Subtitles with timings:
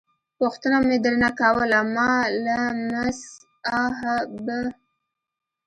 [0.39, 2.11] پوښتنه مې در نه کوله ما
[2.43, 2.45] …ل
[2.89, 3.21] …م ص…
[3.79, 3.79] ا..
[3.97, 3.99] ح…
[4.45, 4.47] ب.